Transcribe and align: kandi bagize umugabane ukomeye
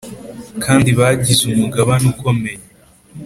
kandi 0.63 0.89
bagize 0.99 1.41
umugabane 1.51 2.05
ukomeye 2.13 2.61